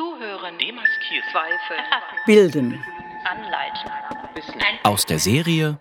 [0.00, 1.84] Zuhören, demaskieren, zweifeln,
[2.26, 2.84] bilden,
[3.26, 3.90] anleiten,
[4.82, 5.78] Aus der Serie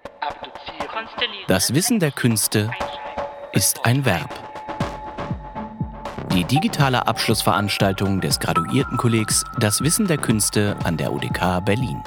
[0.92, 2.70] konstellieren, Das Wissen der Künste
[3.54, 4.29] ist ein Verb.
[6.34, 12.04] Die digitale Abschlussveranstaltung des Graduiertenkollegs Das Wissen der Künste an der UDK Berlin.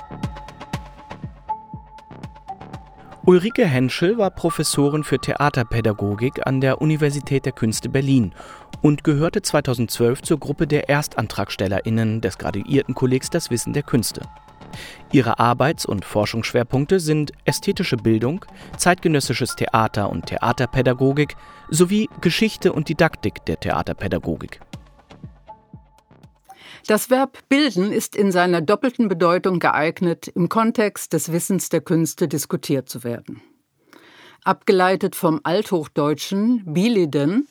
[3.24, 8.34] Ulrike Henschel war Professorin für Theaterpädagogik an der Universität der Künste Berlin
[8.80, 14.22] und gehörte 2012 zur Gruppe der ErstantragstellerInnen des Graduiertenkollegs Das Wissen der Künste.
[15.12, 18.44] Ihre Arbeits- und Forschungsschwerpunkte sind ästhetische Bildung,
[18.76, 21.36] zeitgenössisches Theater und Theaterpädagogik
[21.70, 24.58] sowie Geschichte und Didaktik der Theaterpädagogik.
[26.86, 32.26] Das Verb bilden ist in seiner doppelten Bedeutung geeignet, im Kontext des Wissens der Künste
[32.26, 33.40] diskutiert zu werden.
[34.42, 37.46] Abgeleitet vom Althochdeutschen biliden,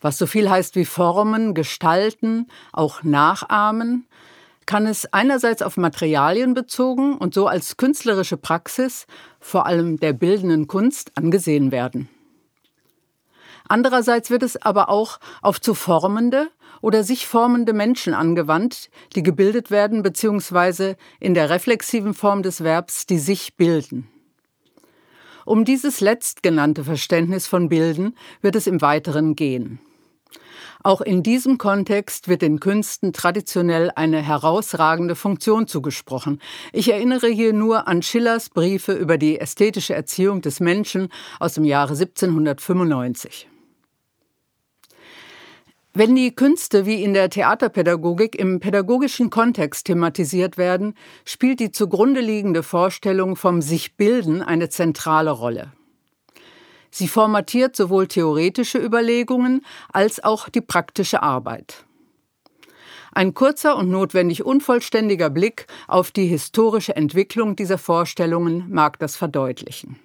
[0.00, 4.06] was so viel heißt wie formen, gestalten, auch nachahmen,
[4.64, 9.06] kann es einerseits auf Materialien bezogen und so als künstlerische Praxis,
[9.40, 12.08] vor allem der bildenden Kunst, angesehen werden.
[13.66, 16.48] Andererseits wird es aber auch auf zu formende
[16.82, 20.96] oder sich formende Menschen angewandt, die gebildet werden bzw.
[21.18, 24.08] in der reflexiven Form des Verbs, die sich bilden.
[25.44, 29.80] Um dieses letztgenannte Verständnis von Bilden wird es im Weiteren gehen.
[30.84, 36.40] Auch in diesem Kontext wird den Künsten traditionell eine herausragende Funktion zugesprochen.
[36.72, 41.08] Ich erinnere hier nur an Schillers Briefe über die ästhetische Erziehung des Menschen
[41.38, 43.48] aus dem Jahre 1795.
[45.94, 50.94] Wenn die Künste wie in der Theaterpädagogik im pädagogischen Kontext thematisiert werden,
[51.26, 55.70] spielt die zugrunde liegende Vorstellung vom sich bilden eine zentrale Rolle.
[56.90, 61.84] Sie formatiert sowohl theoretische Überlegungen als auch die praktische Arbeit.
[63.12, 69.98] Ein kurzer und notwendig unvollständiger Blick auf die historische Entwicklung dieser Vorstellungen mag das verdeutlichen.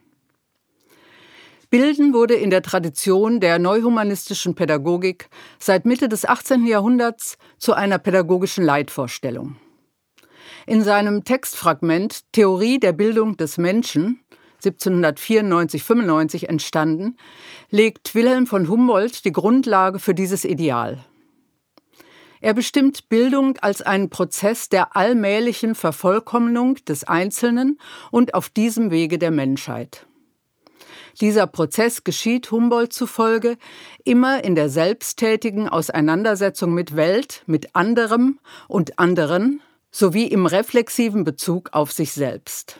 [1.69, 5.29] Bilden wurde in der Tradition der neuhumanistischen Pädagogik
[5.59, 6.65] seit Mitte des 18.
[6.65, 9.57] Jahrhunderts zu einer pädagogischen Leitvorstellung.
[10.65, 14.21] In seinem Textfragment Theorie der Bildung des Menschen
[14.63, 17.17] 1794-95 entstanden,
[17.69, 21.05] legt Wilhelm von Humboldt die Grundlage für dieses Ideal.
[22.39, 27.79] Er bestimmt Bildung als einen Prozess der allmählichen Vervollkommnung des Einzelnen
[28.11, 30.05] und auf diesem Wege der Menschheit.
[31.19, 33.57] Dieser Prozess geschieht Humboldt zufolge
[34.03, 39.61] immer in der selbsttätigen Auseinandersetzung mit Welt, mit anderem und anderen
[39.91, 42.79] sowie im reflexiven Bezug auf sich selbst.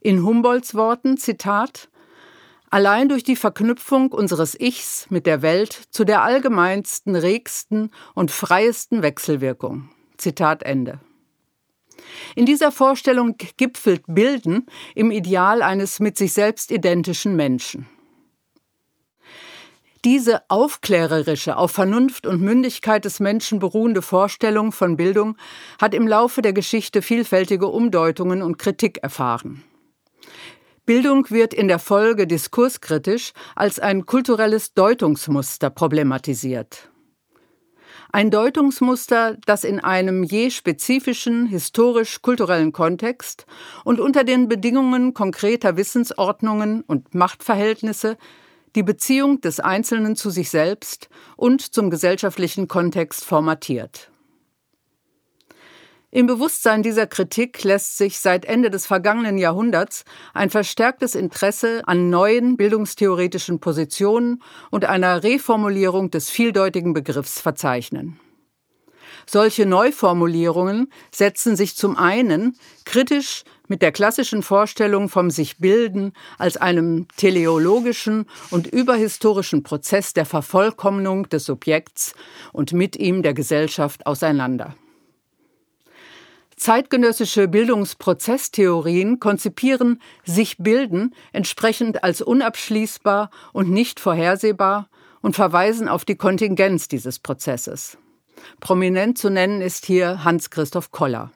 [0.00, 1.88] In Humboldts Worten, Zitat,
[2.68, 9.02] Allein durch die Verknüpfung unseres Ichs mit der Welt zu der allgemeinsten, regsten und freiesten
[9.02, 9.88] Wechselwirkung.
[10.16, 11.00] Zitat Ende.
[12.34, 17.86] In dieser Vorstellung gipfelt Bilden im Ideal eines mit sich selbst identischen Menschen.
[20.04, 25.36] Diese aufklärerische, auf Vernunft und Mündigkeit des Menschen beruhende Vorstellung von Bildung
[25.80, 29.64] hat im Laufe der Geschichte vielfältige Umdeutungen und Kritik erfahren.
[30.84, 36.88] Bildung wird in der Folge diskurskritisch als ein kulturelles Deutungsmuster problematisiert.
[38.16, 43.44] Ein Deutungsmuster, das in einem je spezifischen historisch-kulturellen Kontext
[43.84, 48.16] und unter den Bedingungen konkreter Wissensordnungen und Machtverhältnisse
[48.74, 54.10] die Beziehung des Einzelnen zu sich selbst und zum gesellschaftlichen Kontext formatiert.
[56.12, 62.10] Im Bewusstsein dieser Kritik lässt sich seit Ende des vergangenen Jahrhunderts ein verstärktes Interesse an
[62.10, 64.40] neuen bildungstheoretischen Positionen
[64.70, 68.20] und einer Reformulierung des vieldeutigen Begriffs verzeichnen.
[69.28, 76.56] Solche Neuformulierungen setzen sich zum einen kritisch mit der klassischen Vorstellung vom sich bilden als
[76.56, 82.14] einem teleologischen und überhistorischen Prozess der Vervollkommnung des Subjekts
[82.52, 84.76] und mit ihm der Gesellschaft auseinander.
[86.56, 94.88] Zeitgenössische Bildungsprozesstheorien konzipieren sich bilden entsprechend als unabschließbar und nicht vorhersehbar
[95.20, 97.98] und verweisen auf die Kontingenz dieses Prozesses.
[98.60, 101.30] Prominent zu nennen ist hier Hans-Christoph Koller.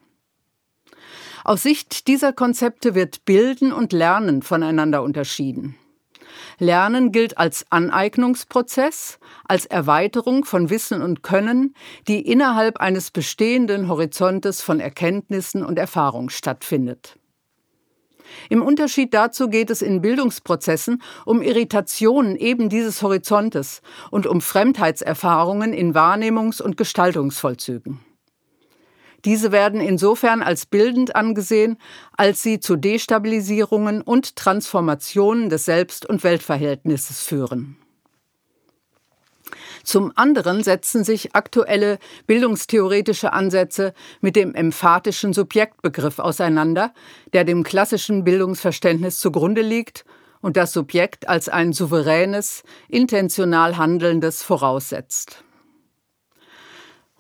[1.45, 5.77] Aus Sicht dieser Konzepte wird Bilden und Lernen voneinander unterschieden.
[6.59, 11.75] Lernen gilt als Aneignungsprozess, als Erweiterung von Wissen und Können,
[12.09, 17.17] die innerhalb eines bestehenden Horizontes von Erkenntnissen und Erfahrung stattfindet.
[18.49, 25.73] Im Unterschied dazu geht es in Bildungsprozessen um Irritationen eben dieses Horizontes und um Fremdheitserfahrungen
[25.73, 28.01] in Wahrnehmungs- und Gestaltungsvollzügen.
[29.25, 31.77] Diese werden insofern als bildend angesehen,
[32.17, 37.77] als sie zu Destabilisierungen und Transformationen des Selbst- und Weltverhältnisses führen.
[39.83, 46.93] Zum anderen setzen sich aktuelle bildungstheoretische Ansätze mit dem emphatischen Subjektbegriff auseinander,
[47.33, 50.05] der dem klassischen Bildungsverständnis zugrunde liegt
[50.41, 55.45] und das Subjekt als ein souveränes, intentional Handelndes voraussetzt.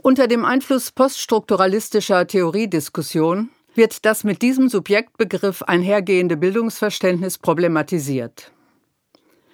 [0.02, 8.50] Unter dem Einfluss poststrukturalistischer Theoriediskussion wird das mit diesem Subjektbegriff einhergehende Bildungsverständnis problematisiert.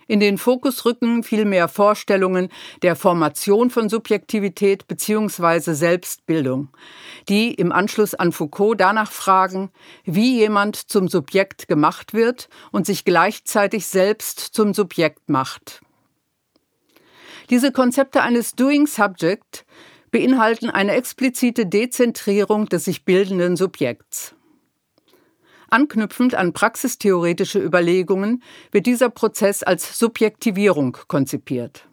[0.06, 2.48] In den Fokus rücken vielmehr Vorstellungen
[2.82, 5.72] der Formation von Subjektivität bzw.
[5.72, 6.68] Selbstbildung,
[7.28, 9.72] die im Anschluss an Foucault danach fragen,
[10.04, 15.80] wie jemand zum Subjekt gemacht wird und sich gleichzeitig selbst zum Subjekt macht.
[17.50, 19.66] Diese Konzepte eines Doing Subject
[20.10, 24.34] beinhalten eine explizite Dezentrierung des sich bildenden Subjekts.
[25.68, 31.86] Anknüpfend an praxistheoretische Überlegungen wird dieser Prozess als Subjektivierung konzipiert.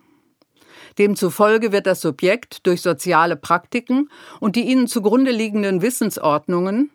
[0.98, 6.92] Demzufolge wird das Subjekt durch soziale Praktiken und die ihnen zugrunde liegenden Wissensordnungen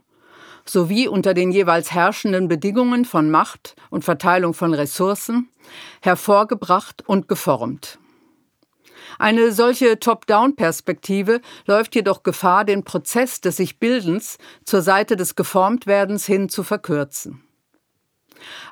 [0.65, 5.49] sowie unter den jeweils herrschenden Bedingungen von Macht und Verteilung von Ressourcen
[6.03, 7.99] hervorgebracht und geformt.
[9.19, 16.27] Eine solche Top-Down-Perspektive läuft jedoch Gefahr, den Prozess des sich Bildens zur Seite des Geformtwerdens
[16.27, 17.43] hin zu verkürzen.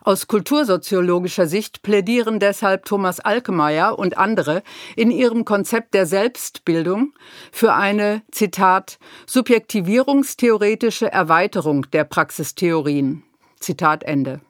[0.02, 4.62] Aus kultursoziologischer Sicht plädieren deshalb Thomas Alkemeyer und andere
[4.94, 7.12] in ihrem Konzept der Selbstbildung
[7.50, 13.24] für eine, Zitat, subjektivierungstheoretische Erweiterung der Praxistheorien.
[13.58, 14.40] Zitat Ende.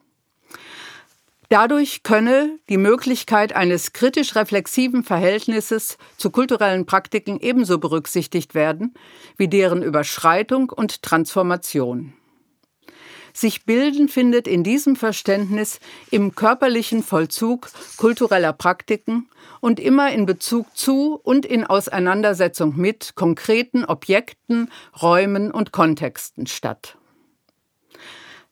[1.49, 8.93] Dadurch könne die Möglichkeit eines kritisch-reflexiven Verhältnisses zu kulturellen Praktiken ebenso berücksichtigt werden
[9.37, 12.13] wie deren Überschreitung und Transformation.
[13.31, 15.79] Sich bilden findet in diesem Verständnis
[16.09, 19.29] im körperlichen Vollzug kultureller Praktiken
[19.61, 24.69] und immer in Bezug zu und in Auseinandersetzung mit konkreten Objekten,
[25.01, 26.96] Räumen und Kontexten statt.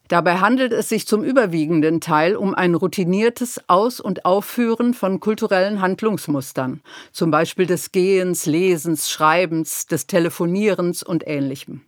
[0.07, 5.81] Dabei handelt es sich zum überwiegenden Teil um ein routiniertes Aus- und Aufführen von kulturellen
[5.81, 6.81] Handlungsmustern,
[7.12, 11.81] zum Beispiel des Gehens, Lesens, Schreibens, des Telefonierens und ähnlichem.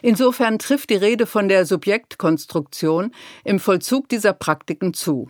[0.00, 3.12] Insofern trifft die Rede von der Subjektkonstruktion
[3.44, 5.28] im Vollzug dieser Praktiken zu.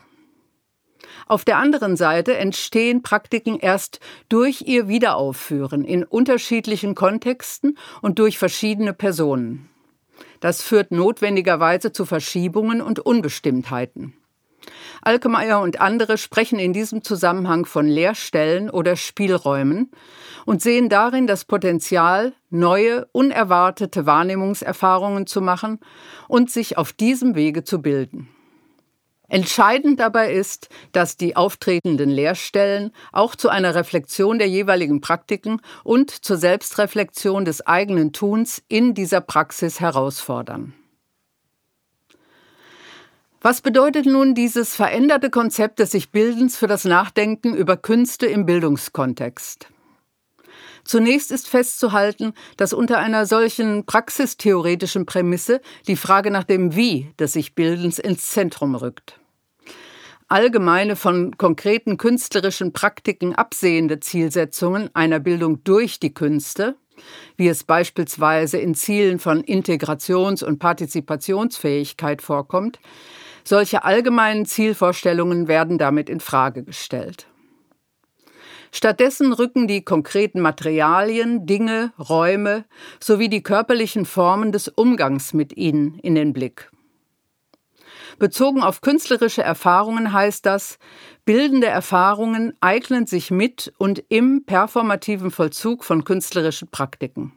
[1.27, 8.39] Auf der anderen Seite entstehen Praktiken erst durch ihr Wiederaufführen in unterschiedlichen Kontexten und durch
[8.39, 9.71] verschiedene Personen.
[10.41, 14.15] Das führt notwendigerweise zu Verschiebungen und Unbestimmtheiten.
[15.03, 19.91] Alkemeyer und andere sprechen in diesem Zusammenhang von Leerstellen oder Spielräumen
[20.45, 25.81] und sehen darin das Potenzial, neue, unerwartete Wahrnehmungserfahrungen zu machen
[26.27, 28.29] und sich auf diesem Wege zu bilden.
[29.29, 36.11] Entscheidend dabei ist, dass die auftretenden Lehrstellen auch zu einer Reflexion der jeweiligen Praktiken und
[36.11, 40.73] zur Selbstreflexion des eigenen Tuns in dieser Praxis herausfordern.
[43.41, 48.47] Was bedeutet nun dieses veränderte Konzept des sich Bildens für das Nachdenken über Künste im
[48.47, 49.69] Bildungskontext?
[50.85, 57.35] Zunächst ist festzuhalten, dass unter einer solchen praxistheoretischen Prämisse die Frage nach dem Wie des
[57.35, 59.18] sich Bildens ins Zentrum rückt.
[60.31, 66.77] Allgemeine von konkreten künstlerischen Praktiken absehende Zielsetzungen einer Bildung durch die Künste,
[67.39, 72.79] wie es beispielsweise in Zielen von Integrations- und Partizipationsfähigkeit vorkommt,
[73.43, 77.27] solche allgemeinen Zielvorstellungen werden damit in Frage gestellt.
[78.71, 82.67] Stattdessen rücken die konkreten Materialien, Dinge, Räume
[83.01, 86.71] sowie die körperlichen Formen des Umgangs mit ihnen in den Blick.
[88.19, 90.79] Bezogen auf künstlerische Erfahrungen heißt das,
[91.25, 97.33] bildende Erfahrungen eignen sich mit und im performativen Vollzug von künstlerischen Praktiken.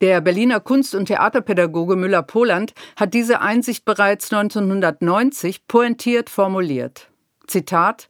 [0.00, 7.08] Der Berliner Kunst- und Theaterpädagoge Müller-Poland hat diese Einsicht bereits 1990 pointiert formuliert.
[7.46, 8.08] Zitat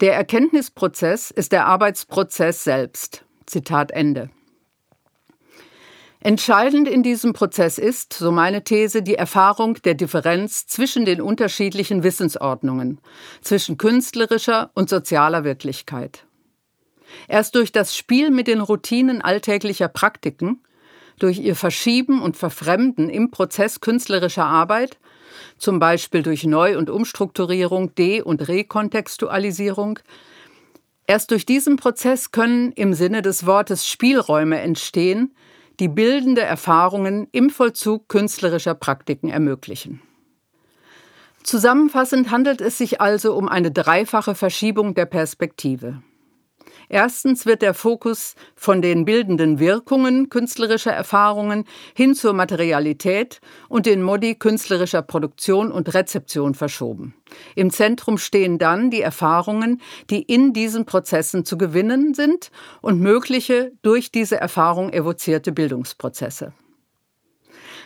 [0.00, 3.26] der Erkenntnisprozess ist der Arbeitsprozess selbst.
[3.44, 4.30] Zitat Ende.
[6.22, 12.02] Entscheidend in diesem Prozess ist, so meine These, die Erfahrung der Differenz zwischen den unterschiedlichen
[12.02, 13.00] Wissensordnungen,
[13.40, 16.26] zwischen künstlerischer und sozialer Wirklichkeit.
[17.26, 20.62] Erst durch das Spiel mit den Routinen alltäglicher Praktiken,
[21.18, 24.98] durch ihr Verschieben und Verfremden im Prozess künstlerischer Arbeit
[25.58, 29.98] zum Beispiel durch Neu- und Umstrukturierung, De- und Rekontextualisierung,
[31.06, 35.34] Erst durch diesen Prozess können im Sinne des Wortes Spielräume entstehen,
[35.80, 40.02] die bildende Erfahrungen im Vollzug künstlerischer Praktiken ermöglichen.
[41.42, 46.02] Zusammenfassend handelt es sich also um eine dreifache Verschiebung der Perspektive.
[46.92, 54.02] Erstens wird der Fokus von den bildenden Wirkungen künstlerischer Erfahrungen hin zur Materialität und den
[54.02, 57.14] Modi künstlerischer Produktion und Rezeption verschoben.
[57.54, 59.80] Im Zentrum stehen dann die Erfahrungen,
[60.10, 62.50] die in diesen Prozessen zu gewinnen sind
[62.82, 66.52] und mögliche durch diese Erfahrung evozierte Bildungsprozesse.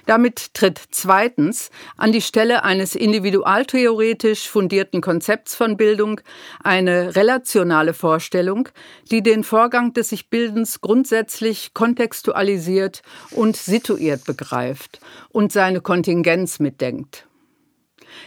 [0.07, 6.21] Damit tritt zweitens an die Stelle eines individualtheoretisch fundierten Konzepts von Bildung
[6.63, 8.69] eine relationale Vorstellung,
[9.11, 17.27] die den Vorgang des sich Bildens grundsätzlich kontextualisiert und situiert begreift und seine Kontingenz mitdenkt.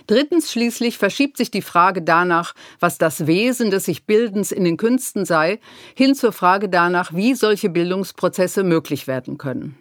[0.08, 4.78] Drittens schließlich verschiebt sich die Frage danach, was das Wesen des sich Bildens in den
[4.78, 5.60] Künsten sei,
[5.96, 9.78] hin zur Frage danach, wie solche Bildungsprozesse möglich werden können.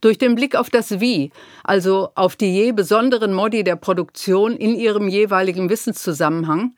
[0.00, 1.32] Durch den Blick auf das Wie,
[1.64, 6.74] also auf die je besonderen Modi der Produktion in ihrem jeweiligen Wissenszusammenhang,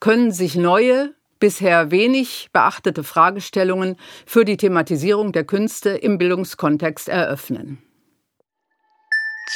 [0.00, 7.82] können sich neue, bisher wenig beachtete Fragestellungen für die Thematisierung der Künste im Bildungskontext eröffnen.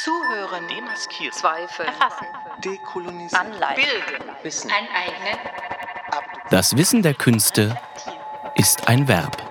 [0.03, 2.25] Zuhören, demaskieren, Zweifel, erfassen,
[2.63, 5.39] dekolonisieren, anleiten, bilden, wissen, aneignen,
[6.49, 7.77] Das Wissen der Künste
[8.55, 9.50] ist ein Verb.